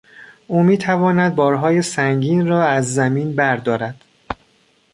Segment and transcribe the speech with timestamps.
[0.47, 4.03] او میتواند بارهای سنگین را از زمین بردارد.